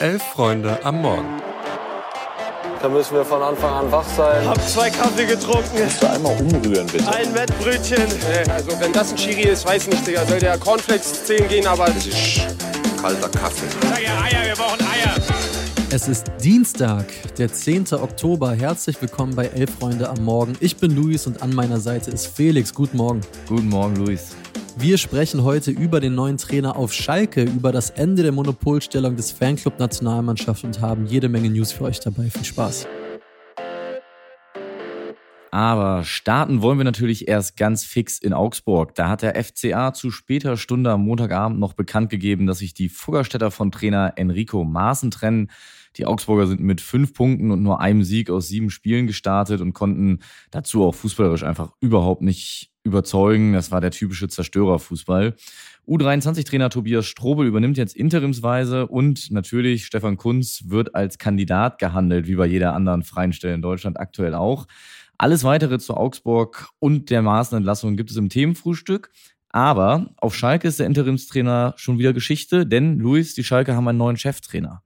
[0.00, 1.42] Elf Freunde am Morgen.
[2.80, 4.46] Da müssen wir von Anfang an wach sein.
[4.48, 5.76] Hab zwei Kaffee getrunken.
[5.76, 7.08] Kannst du einmal umrühren, bitte?
[7.12, 8.04] Ein Wettbrötchen.
[8.06, 10.24] Nee, also wenn das ein Chiri ist, weiß nicht, Digga.
[10.24, 11.86] Soll der Cornflakes 10 gehen, aber...
[11.86, 12.42] Das ist
[13.02, 13.66] kalter Kaffee.
[13.88, 15.16] Sag ja Eier, wir brauchen Eier.
[15.90, 17.06] Es ist Dienstag,
[17.36, 17.92] der 10.
[17.94, 18.52] Oktober.
[18.52, 20.56] Herzlich willkommen bei Elf Freunde am Morgen.
[20.60, 22.72] Ich bin Luis und an meiner Seite ist Felix.
[22.72, 23.20] Guten Morgen.
[23.48, 24.36] Guten Morgen, Luis.
[24.80, 29.32] Wir sprechen heute über den neuen Trainer auf Schalke, über das Ende der Monopolstellung des
[29.32, 32.30] Fanclub Nationalmannschaft und haben jede Menge News für euch dabei.
[32.30, 32.86] Viel Spaß.
[35.50, 38.94] Aber starten wollen wir natürlich erst ganz fix in Augsburg.
[38.94, 42.88] Da hat der FCA zu später Stunde am Montagabend noch bekannt gegeben, dass sich die
[42.88, 45.50] Fuggerstädter von Trainer Enrico Maaßen trennen.
[45.96, 49.72] Die Augsburger sind mit fünf Punkten und nur einem Sieg aus sieben Spielen gestartet und
[49.72, 50.20] konnten
[50.50, 53.52] dazu auch fußballerisch einfach überhaupt nicht überzeugen.
[53.52, 55.34] Das war der typische Zerstörerfußball.
[55.86, 62.36] U23-Trainer Tobias Strobel übernimmt jetzt interimsweise und natürlich Stefan Kunz wird als Kandidat gehandelt, wie
[62.36, 64.66] bei jeder anderen freien Stelle in Deutschland aktuell auch.
[65.16, 69.10] Alles weitere zu Augsburg und der Maßenentlassung gibt es im Themenfrühstück.
[69.50, 73.98] Aber auf Schalke ist der Interimstrainer schon wieder Geschichte, denn Luis, die Schalke haben einen
[73.98, 74.82] neuen Cheftrainer.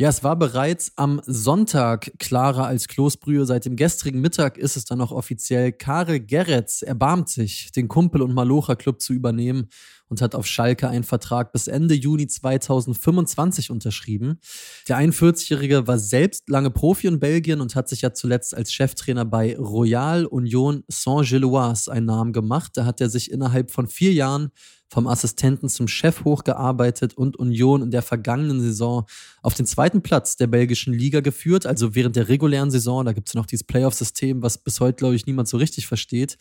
[0.00, 3.44] Ja, es war bereits am Sonntag klarer als Kloßbrühe.
[3.44, 5.72] Seit dem gestrigen Mittag ist es dann noch offiziell.
[5.72, 9.68] Karel Geretz erbarmt sich, den Kumpel- und Malocha-Club zu übernehmen
[10.08, 14.40] und hat auf Schalke einen Vertrag bis Ende Juni 2025 unterschrieben.
[14.88, 19.26] Der 41-Jährige war selbst lange Profi in Belgien und hat sich ja zuletzt als Cheftrainer
[19.26, 22.72] bei Royal Union Saint-Gilloise einen Namen gemacht.
[22.74, 24.50] Da hat er sich innerhalb von vier Jahren
[24.90, 29.06] vom Assistenten zum Chef hochgearbeitet und Union in der vergangenen Saison
[29.40, 33.04] auf den zweiten Platz der belgischen Liga geführt, also während der regulären Saison.
[33.04, 36.38] Da gibt es noch dieses Playoff-System, was bis heute, glaube ich, niemand so richtig versteht.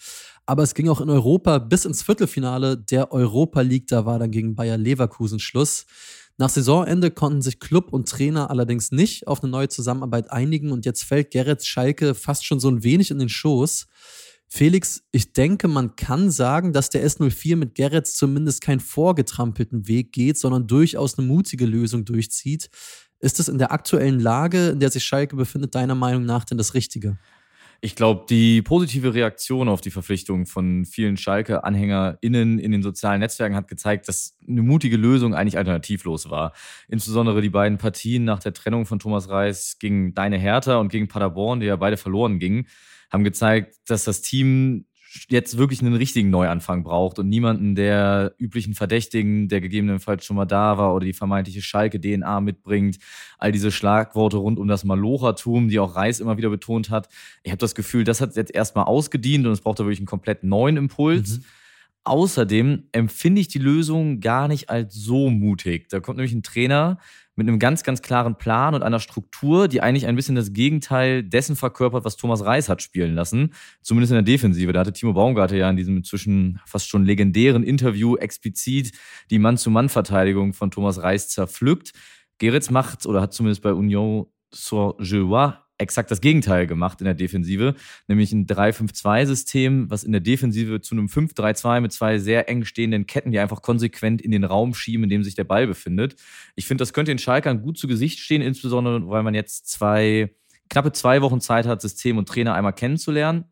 [0.48, 3.88] Aber es ging auch in Europa bis ins Viertelfinale der Europa League.
[3.88, 5.86] Da war dann gegen Bayer Leverkusen Schluss.
[6.40, 10.86] Nach Saisonende konnten sich Club und Trainer allerdings nicht auf eine neue Zusammenarbeit einigen und
[10.86, 13.88] jetzt fällt Gerrit Schalke fast schon so ein wenig in den Schoß.
[14.52, 20.12] Felix, ich denke, man kann sagen, dass der S04 mit Gerrits zumindest keinen vorgetrampelten Weg
[20.12, 22.70] geht, sondern durchaus eine mutige Lösung durchzieht.
[23.20, 26.58] Ist es in der aktuellen Lage, in der sich Schalke befindet, deiner Meinung nach denn
[26.58, 27.20] das Richtige?
[27.82, 33.56] Ich glaube, die positive Reaktion auf die Verpflichtung von vielen Schalke-AnhängerInnen in den sozialen Netzwerken
[33.56, 36.52] hat gezeigt, dass eine mutige Lösung eigentlich alternativlos war.
[36.90, 41.08] Insbesondere die beiden Partien nach der Trennung von Thomas Reis gegen Deine Hertha und gegen
[41.08, 42.68] Paderborn, die ja beide verloren gingen,
[43.10, 44.86] haben gezeigt, dass das Team
[45.30, 50.46] jetzt wirklich einen richtigen Neuanfang braucht und niemanden der üblichen Verdächtigen, der gegebenenfalls schon mal
[50.46, 52.98] da war oder die vermeintliche Schalke-DNA mitbringt.
[53.38, 57.10] All diese Schlagworte rund um das Malochertum, die auch Reis immer wieder betont hat.
[57.44, 60.08] Ich habe das Gefühl, das hat jetzt erstmal ausgedient und es braucht da wirklich einen
[60.08, 61.38] komplett neuen Impuls.
[61.38, 61.44] Mhm.
[62.04, 65.90] Außerdem empfinde ich die Lösung gar nicht als so mutig.
[65.90, 66.98] Da kommt nämlich ein Trainer,
[67.40, 71.24] mit einem ganz, ganz klaren Plan und einer Struktur, die eigentlich ein bisschen das Gegenteil
[71.24, 73.54] dessen verkörpert, was Thomas Reis hat spielen lassen.
[73.82, 74.74] Zumindest in der Defensive.
[74.74, 78.92] Da hatte Timo Baumgartel ja in diesem inzwischen fast schon legendären Interview explizit
[79.32, 81.94] die Mann-zu-Mann-Verteidigung von Thomas Reis zerpflückt.
[82.40, 87.76] Geritz macht oder hat zumindest bei Union Saint-Gillois exakt das Gegenteil gemacht in der Defensive,
[88.08, 93.08] nämlich ein 3-5-2-System, was in der Defensive zu einem 5-3-2 mit zwei sehr eng stehenden
[93.08, 96.16] Ketten, die einfach konsequent in den Raum schieben, in dem sich der Ball befindet.
[96.56, 100.36] Ich finde, das könnte den Schalkern gut zu Gesicht stehen, insbesondere weil man jetzt zwei,
[100.70, 103.46] knappe zwei Wochen Zeit hat, System und Trainer einmal kennenzulernen.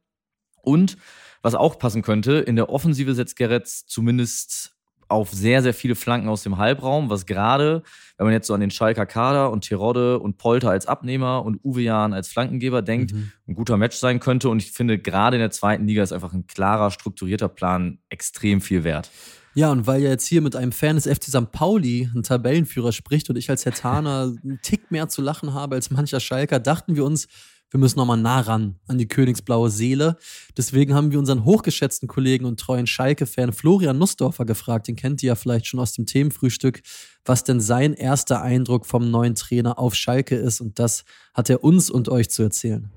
[0.61, 0.97] Und
[1.41, 4.76] was auch passen könnte, in der Offensive setzt Gerrits zumindest
[5.07, 7.83] auf sehr, sehr viele Flanken aus dem Halbraum, was gerade,
[8.17, 11.63] wenn man jetzt so an den Schalker Kader und Tirode und Polter als Abnehmer und
[11.63, 13.31] Uwe Jahn als Flankengeber denkt, mhm.
[13.47, 14.49] ein guter Match sein könnte.
[14.49, 18.61] Und ich finde, gerade in der zweiten Liga ist einfach ein klarer, strukturierter Plan extrem
[18.61, 19.09] viel wert.
[19.57, 21.51] Ja, und weil ja jetzt hier mit einem Fan des FC St.
[21.51, 25.89] Pauli, ein Tabellenführer, spricht und ich als Hertaner einen Tick mehr zu lachen habe als
[25.89, 27.27] mancher Schalker, dachten wir uns,
[27.69, 30.17] wir müssen nochmal nah ran an die königsblaue Seele.
[30.55, 35.27] Deswegen haben wir unseren hochgeschätzten Kollegen und treuen Schalke-Fan Florian Nussdorfer gefragt, den kennt ihr
[35.27, 36.81] ja vielleicht schon aus dem Themenfrühstück,
[37.25, 40.61] was denn sein erster Eindruck vom neuen Trainer auf Schalke ist.
[40.61, 41.03] Und das
[41.33, 42.89] hat er uns und euch zu erzählen.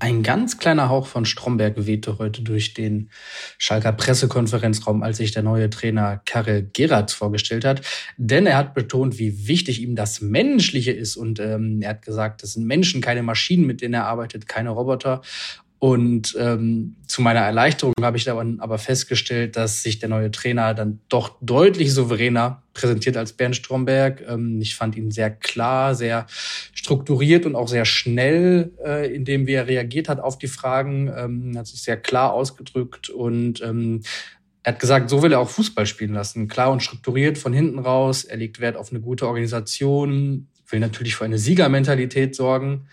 [0.00, 3.10] Ein ganz kleiner Hauch von Stromberg wehte heute durch den
[3.58, 7.82] Schalker Pressekonferenzraum, als sich der neue Trainer Karel Geratz vorgestellt hat.
[8.16, 11.16] Denn er hat betont, wie wichtig ihm das Menschliche ist.
[11.16, 14.70] Und ähm, er hat gesagt, das sind Menschen, keine Maschinen, mit denen er arbeitet, keine
[14.70, 15.20] Roboter.
[15.80, 20.74] Und ähm, zu meiner Erleichterung habe ich dann aber festgestellt, dass sich der neue Trainer
[20.74, 24.24] dann doch deutlich souveräner präsentiert als Bernd Stromberg.
[24.28, 26.26] Ähm, ich fand ihn sehr klar, sehr
[26.72, 31.12] strukturiert und auch sehr schnell, äh, in dem wie er reagiert hat auf die Fragen.
[31.14, 34.02] Ähm, hat sich sehr klar ausgedrückt und ähm,
[34.62, 36.46] er hat gesagt, so will er auch Fußball spielen lassen.
[36.46, 38.24] Klar und strukturiert von hinten raus.
[38.24, 42.86] Er legt Wert auf eine gute Organisation, will natürlich für eine Siegermentalität sorgen.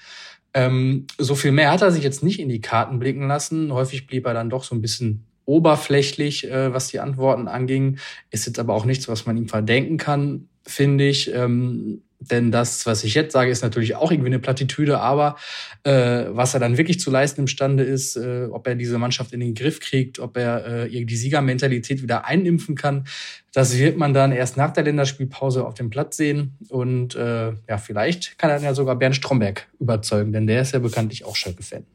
[0.54, 3.74] Ähm, so viel mehr hat er sich jetzt nicht in die Karten blicken lassen.
[3.74, 7.98] Häufig blieb er dann doch so ein bisschen oberflächlich, äh, was die Antworten anging.
[8.32, 11.34] Ist jetzt aber auch nichts, was man ihm verdenken kann, finde ich.
[11.34, 15.36] Ähm, denn das, was ich jetzt sage, ist natürlich auch irgendwie eine Plattitüde, aber
[15.84, 19.40] äh, was er dann wirklich zu leisten imstande ist, äh, ob er diese Mannschaft in
[19.40, 23.06] den Griff kriegt, ob er äh, die Siegermentalität wieder einimpfen kann,
[23.54, 26.58] das wird man dann erst nach der Länderspielpause auf dem Platz sehen.
[26.70, 30.74] Und äh, ja, vielleicht kann er dann ja sogar Bernd Stromberg überzeugen, denn der ist
[30.74, 31.86] ja bekanntlich auch Schalke-Fan.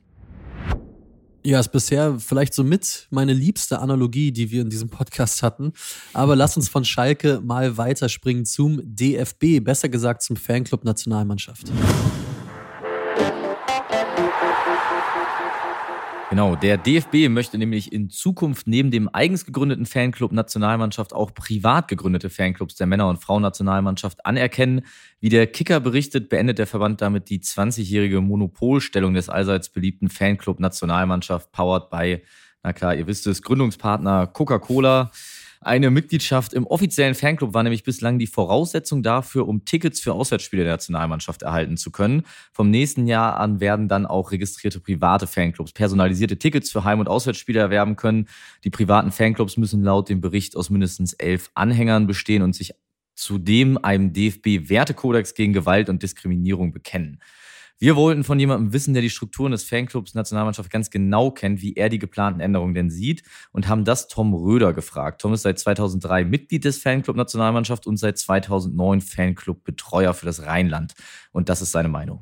[1.43, 5.73] Ja, ist bisher vielleicht so mit meine liebste Analogie, die wir in diesem Podcast hatten.
[6.13, 11.73] Aber lass uns von Schalke mal weiterspringen zum DFB, besser gesagt zum Fanclub Nationalmannschaft.
[16.31, 21.89] Genau, der DFB möchte nämlich in Zukunft neben dem eigens gegründeten Fanclub Nationalmannschaft auch privat
[21.89, 24.83] gegründete Fanclubs der Männer- und Frauennationalmannschaft anerkennen.
[25.19, 30.61] Wie der Kicker berichtet, beendet der Verband damit die 20-jährige Monopolstellung des allseits beliebten Fanclub
[30.61, 32.23] Nationalmannschaft, powered by,
[32.63, 35.11] na klar, ihr wisst es, Gründungspartner Coca-Cola.
[35.63, 40.65] Eine Mitgliedschaft im offiziellen Fanclub war nämlich bislang die Voraussetzung dafür, um Tickets für Auswärtsspiele
[40.65, 42.23] der Nationalmannschaft erhalten zu können.
[42.51, 47.09] Vom nächsten Jahr an werden dann auch registrierte private Fanclubs personalisierte Tickets für Heim- und
[47.09, 48.27] Auswärtsspiele erwerben können.
[48.65, 52.73] Die privaten Fanclubs müssen laut dem Bericht aus mindestens elf Anhängern bestehen und sich
[53.15, 57.21] zudem einem DFB-Wertekodex gegen Gewalt und Diskriminierung bekennen.
[57.83, 61.73] Wir wollten von jemandem wissen, der die Strukturen des Fanclubs Nationalmannschaft ganz genau kennt, wie
[61.77, 63.23] er die geplanten Änderungen denn sieht
[63.53, 65.23] und haben das Tom Röder gefragt.
[65.23, 70.93] Tom ist seit 2003 Mitglied des Fanclub Nationalmannschaft und seit 2009 Fanclub-Betreuer für das Rheinland.
[71.33, 72.21] Und das ist seine Meinung.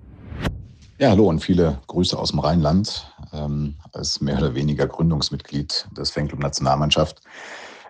[1.00, 3.12] Ja, hallo und viele Grüße aus dem Rheinland.
[3.32, 7.20] Ähm, als mehr oder weniger Gründungsmitglied des Fanclub Nationalmannschaft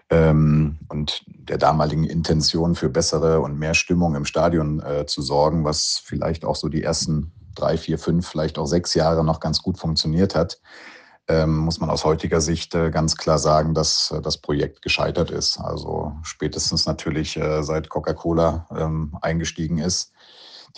[0.08, 5.66] ähm, und der damaligen Intention für bessere und mehr Stimmung im Stadion äh, zu sorgen,
[5.66, 9.62] was vielleicht auch so die ersten drei, vier, fünf, vielleicht auch sechs Jahre noch ganz
[9.62, 10.60] gut funktioniert hat,
[11.28, 15.31] ähm, muss man aus heutiger Sicht äh, ganz klar sagen, dass äh, das Projekt gescheitert
[15.31, 15.58] ist.
[15.60, 20.12] Also spätestens natürlich äh, seit Coca-Cola ähm, eingestiegen ist,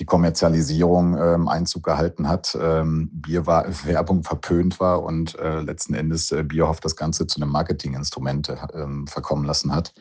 [0.00, 7.26] die Kommerzialisierung ähm, Einzug gehalten hat, Bierwerbung verpönt war und letzten Endes Bierhoff das Ganze
[7.26, 8.52] zu einem Marketinginstrument
[9.06, 9.92] verkommen lassen hat.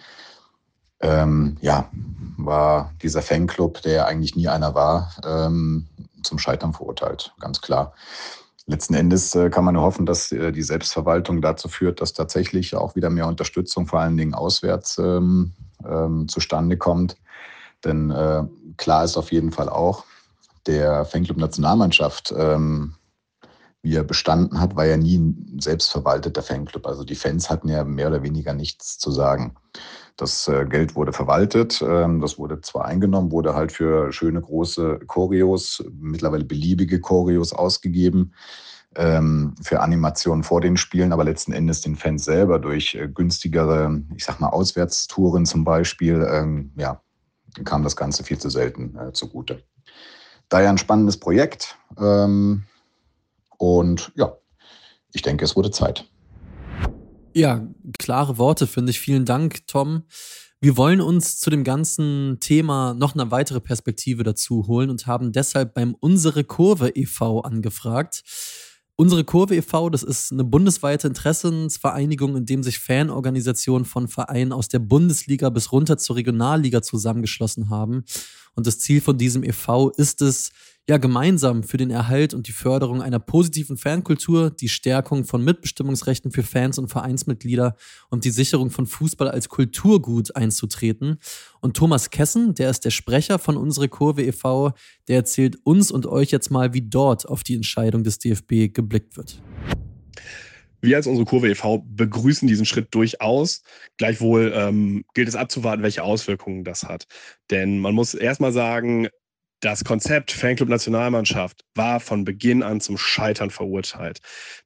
[1.02, 1.90] Ähm, ja,
[2.38, 5.88] war dieser Fanclub, der eigentlich nie einer war, ähm,
[6.24, 7.94] zum Scheitern verurteilt, ganz klar.
[8.66, 12.76] Letzten Endes äh, kann man nur hoffen, dass äh, die Selbstverwaltung dazu führt, dass tatsächlich
[12.76, 15.54] auch wieder mehr Unterstützung, vor allen Dingen auswärts, ähm,
[15.88, 17.18] ähm, zustande kommt.
[17.84, 18.44] Denn äh,
[18.78, 20.04] klar ist auf jeden Fall auch,
[20.68, 22.94] der Fanclub Nationalmannschaft, ähm,
[23.82, 26.86] wie er bestanden hat, war ja nie ein selbstverwalteter Fanclub.
[26.86, 29.56] Also die Fans hatten ja mehr oder weniger nichts zu sagen.
[30.20, 35.00] Das äh, Geld wurde verwaltet, ähm, das wurde zwar eingenommen, wurde halt für schöne große
[35.08, 38.34] Choreos, mittlerweile beliebige Choreos ausgegeben,
[38.98, 44.02] ähm, für Animationen vor den Spielen, aber letzten Endes den Fans selber durch äh, günstigere,
[44.14, 47.02] ich sag mal, Auswärtstouren zum Beispiel, ähm, ja,
[47.64, 49.64] kam das Ganze viel zu selten äh, zugute.
[50.50, 51.78] Daher ein spannendes Projekt
[53.58, 54.38] und ja,
[55.12, 56.10] ich denke, es wurde Zeit.
[57.34, 57.68] Ja,
[57.98, 59.00] klare Worte, finde ich.
[59.00, 60.04] Vielen Dank, Tom.
[60.62, 65.32] Wir wollen uns zu dem ganzen Thema noch eine weitere Perspektive dazu holen und haben
[65.32, 67.42] deshalb beim Unsere Kurve e.V.
[67.42, 68.24] angefragt.
[68.98, 74.68] Unsere Kurve e.V., das ist eine bundesweite Interessensvereinigung, in dem sich Fanorganisationen von Vereinen aus
[74.68, 78.04] der Bundesliga bis runter zur Regionalliga zusammengeschlossen haben.
[78.56, 79.92] Und das Ziel von diesem e.V.
[79.92, 80.52] ist es,
[80.90, 86.32] ja gemeinsam für den Erhalt und die Förderung einer positiven Fankultur, die Stärkung von Mitbestimmungsrechten
[86.32, 87.76] für Fans und Vereinsmitglieder
[88.10, 91.20] und die Sicherung von Fußball als Kulturgut einzutreten.
[91.62, 94.74] Und Thomas Kessen, der ist der Sprecher von unsere Kurve e.V.,
[95.08, 99.16] der erzählt uns und euch jetzt mal, wie dort auf die Entscheidung des DFB geblickt
[99.16, 99.44] wird.
[100.82, 101.86] Wir als unsere Kurve e.V.
[101.88, 103.62] begrüßen diesen Schritt durchaus.
[103.98, 107.06] Gleichwohl ähm, gilt es abzuwarten, welche Auswirkungen das hat.
[107.52, 109.08] Denn man muss erstmal sagen,
[109.62, 114.20] das Konzept Fanclub Nationalmannschaft war von Beginn an zum Scheitern verurteilt.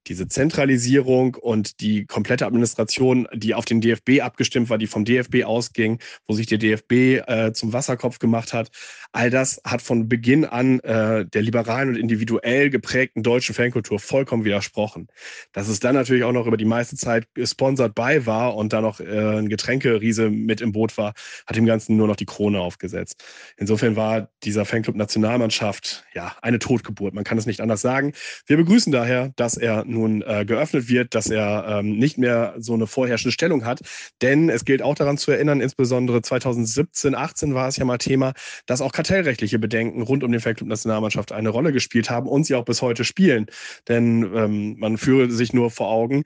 [0.08, 5.44] Diese Zentralisierung und die komplette Administration, die auf den DFB abgestimmt war, die vom DFB
[5.46, 6.92] ausging, wo sich der DFB
[7.28, 8.70] äh, zum Wasserkopf gemacht hat,
[9.12, 14.46] all das hat von Beginn an äh, der liberalen und individuell geprägten deutschen Fankultur vollkommen
[14.46, 15.08] widersprochen.
[15.54, 18.82] Dass es dann natürlich auch noch über die meiste Zeit gesponsert bei war und da
[18.82, 21.14] noch äh, ein Getränkeriese mit im Boot war,
[21.48, 23.24] hat dem Ganzen nur noch die Krone aufgesetzt.
[23.58, 27.14] Insofern war dieser Fanclub Fanclub Nationalmannschaft ja eine Totgeburt.
[27.14, 28.12] Man kann es nicht anders sagen.
[28.48, 32.74] Wir begrüßen daher, dass er nun äh, geöffnet wird, dass er ähm, nicht mehr so
[32.74, 33.80] eine vorherrschende Stellung hat.
[34.22, 38.34] Denn es gilt auch daran zu erinnern, insbesondere 2017, 18 war es ja mal Thema,
[38.66, 42.56] dass auch kartellrechtliche Bedenken rund um den Fanclub Nationalmannschaft eine Rolle gespielt haben und sie
[42.56, 43.46] auch bis heute spielen.
[43.88, 46.24] Denn ähm, man führe sich nur vor Augen,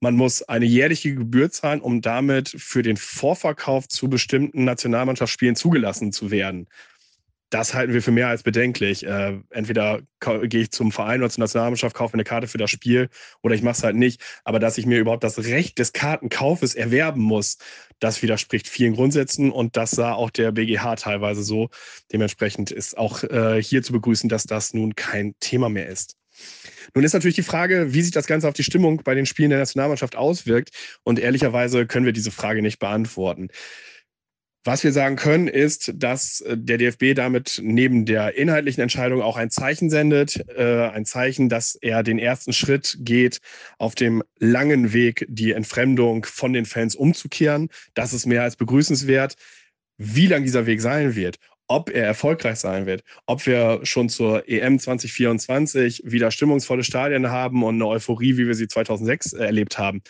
[0.00, 6.12] man muss eine jährliche Gebühr zahlen, um damit für den Vorverkauf zu bestimmten Nationalmannschaftsspielen zugelassen
[6.12, 6.68] zu werden.
[7.50, 9.06] Das halten wir für mehr als bedenklich.
[9.06, 10.02] Äh, entweder
[10.42, 13.08] gehe ich zum Verein oder zur Nationalmannschaft, kaufe eine Karte für das Spiel
[13.42, 14.20] oder ich mache es halt nicht.
[14.44, 17.56] Aber dass ich mir überhaupt das Recht des Kartenkaufes erwerben muss,
[18.00, 21.70] das widerspricht vielen Grundsätzen und das sah auch der BGH teilweise so.
[22.12, 26.16] Dementsprechend ist auch äh, hier zu begrüßen, dass das nun kein Thema mehr ist.
[26.94, 29.50] Nun ist natürlich die Frage, wie sich das Ganze auf die Stimmung bei den Spielen
[29.50, 30.70] der Nationalmannschaft auswirkt.
[31.02, 33.48] Und ehrlicherweise können wir diese Frage nicht beantworten.
[34.64, 39.36] Was wir sagen können, ist, dass äh, der DFB damit neben der inhaltlichen Entscheidung auch
[39.36, 43.38] ein Zeichen sendet, äh, ein Zeichen, dass er den ersten Schritt geht,
[43.78, 47.68] auf dem langen Weg die Entfremdung von den Fans umzukehren.
[47.94, 49.36] Das ist mehr als begrüßenswert.
[49.96, 51.38] Wie lang dieser Weg sein wird,
[51.68, 57.62] ob er erfolgreich sein wird, ob wir schon zur EM 2024 wieder stimmungsvolle Stadien haben
[57.62, 60.02] und eine Euphorie, wie wir sie 2006 erlebt haben.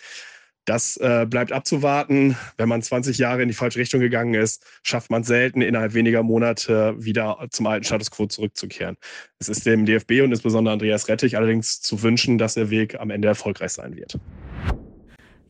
[0.69, 2.37] Das äh, bleibt abzuwarten.
[2.59, 6.23] Wenn man 20 Jahre in die falsche Richtung gegangen ist, schafft man selten innerhalb weniger
[6.23, 8.97] Monate wieder zum alten Status quo zurückzukehren.
[9.39, 13.09] Es ist dem DFB und insbesondere Andreas Rettich allerdings zu wünschen, dass der Weg am
[13.09, 14.19] Ende erfolgreich sein wird.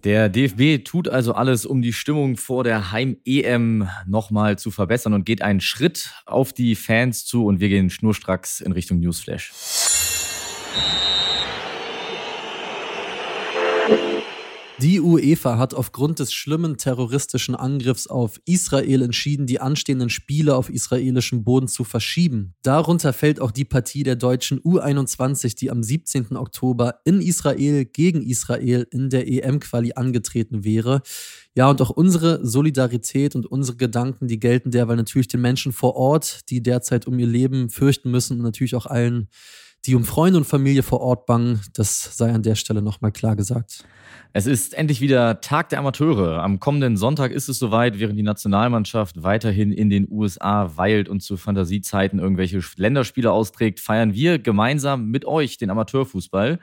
[0.05, 5.27] Der DFB tut also alles, um die Stimmung vor der Heim-EM nochmal zu verbessern und
[5.27, 9.53] geht einen Schritt auf die Fans zu und wir gehen schnurstracks in Richtung Newsflash.
[14.81, 20.71] Die UEFA hat aufgrund des schlimmen terroristischen Angriffs auf Israel entschieden, die anstehenden Spiele auf
[20.71, 22.55] israelischem Boden zu verschieben.
[22.63, 26.37] Darunter fällt auch die Partie der deutschen U21, die am 17.
[26.37, 31.03] Oktober in Israel gegen Israel in der EM-Quali angetreten wäre.
[31.57, 35.97] Ja, und auch unsere Solidarität und unsere Gedanken, die gelten derweil natürlich den Menschen vor
[35.97, 39.29] Ort, die derzeit um ihr Leben fürchten müssen und natürlich auch allen,
[39.87, 41.61] die um Freunde und Familie vor Ort bangen.
[41.75, 43.85] Das sei an der Stelle nochmal klar gesagt.
[44.33, 46.43] Es ist endlich wieder Tag der Amateure.
[46.43, 51.21] Am kommenden Sonntag ist es soweit, während die Nationalmannschaft weiterhin in den USA weilt und
[51.21, 56.59] zu Fantasiezeiten irgendwelche Länderspiele austrägt, feiern wir gemeinsam mit euch den Amateurfußball.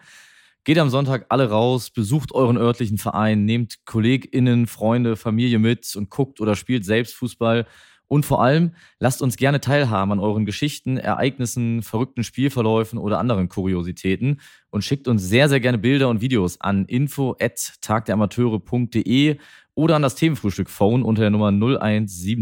[0.64, 6.10] Geht am Sonntag alle raus, besucht euren örtlichen Verein, nehmt KollegInnen, Freunde, Familie mit und
[6.10, 7.68] guckt oder spielt selbst Fußball.
[8.08, 13.48] Und vor allem, lasst uns gerne teilhaben an euren Geschichten, Ereignissen, verrückten Spielverläufen oder anderen
[13.50, 19.38] Kuriositäten und schickt uns sehr, sehr gerne Bilder und Videos an info@tagderamateure.de
[19.76, 22.38] oder an das Themenfrühstück Phone unter der Nummer 0170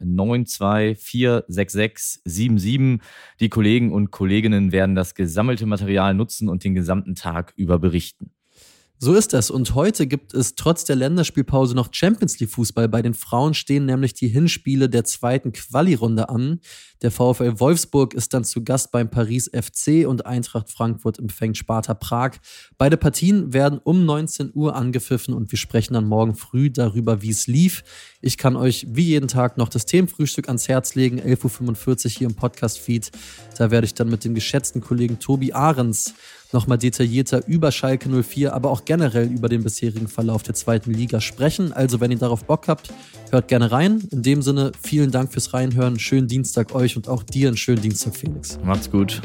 [0.00, 3.00] 9246677.
[3.40, 8.32] Die Kollegen und Kolleginnen werden das gesammelte Material nutzen und den gesamten Tag über berichten.
[9.04, 9.50] So ist es.
[9.50, 12.88] Und heute gibt es trotz der Länderspielpause noch Champions League Fußball.
[12.88, 16.60] Bei den Frauen stehen nämlich die Hinspiele der zweiten Quali-Runde an.
[17.02, 21.94] Der VfL Wolfsburg ist dann zu Gast beim Paris FC und Eintracht Frankfurt empfängt Sparta
[21.94, 22.34] Prag.
[22.78, 27.30] Beide Partien werden um 19 Uhr angepfiffen und wir sprechen dann morgen früh darüber, wie
[27.30, 27.82] es lief.
[28.20, 32.28] Ich kann euch wie jeden Tag noch das Themenfrühstück ans Herz legen, 11.45 Uhr hier
[32.28, 33.10] im Podcast-Feed.
[33.58, 36.14] Da werde ich dann mit dem geschätzten Kollegen Tobi Ahrens
[36.52, 41.18] nochmal detaillierter über Schalke 04, aber auch generell über den bisherigen Verlauf der zweiten Liga
[41.22, 41.72] sprechen.
[41.72, 42.92] Also wenn ihr darauf Bock habt,
[43.30, 44.06] hört gerne rein.
[44.10, 45.98] In dem Sinne, vielen Dank fürs Reinhören.
[45.98, 48.58] Schönen Dienstag euch und auch dir einen schönen Dienstag, Felix.
[48.62, 49.22] Macht's gut.